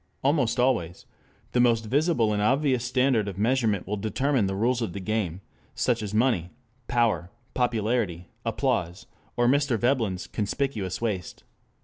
[0.23, 1.05] Almost always
[1.51, 5.41] the most visible and obvious standard of measurement will determine the rules of the game:
[5.75, 6.49] such as money,
[6.87, 9.05] power, popularity, applause,
[9.37, 9.77] or Mr.
[9.77, 11.43] Veblen's "conspicuous waste."